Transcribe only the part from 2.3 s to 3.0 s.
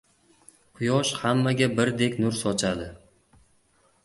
sochadi.